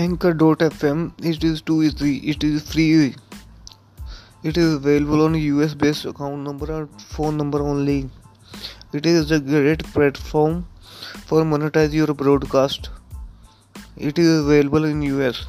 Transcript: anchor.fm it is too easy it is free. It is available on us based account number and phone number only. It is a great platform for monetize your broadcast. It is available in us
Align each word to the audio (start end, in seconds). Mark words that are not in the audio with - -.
anchor.fm 0.00 0.98
it 1.28 1.42
is 1.42 1.60
too 1.60 1.82
easy 1.82 2.18
it 2.32 2.44
is 2.44 2.62
free. 2.72 3.16
It 4.44 4.56
is 4.56 4.74
available 4.74 5.22
on 5.22 5.34
us 5.34 5.74
based 5.74 6.04
account 6.04 6.44
number 6.44 6.70
and 6.72 7.02
phone 7.02 7.36
number 7.36 7.60
only. 7.60 8.08
It 8.92 9.06
is 9.06 9.32
a 9.32 9.40
great 9.40 9.82
platform 9.94 10.68
for 11.26 11.42
monetize 11.42 11.92
your 11.92 12.14
broadcast. 12.14 12.90
It 13.96 14.20
is 14.20 14.44
available 14.44 14.84
in 14.84 15.02
us 15.02 15.44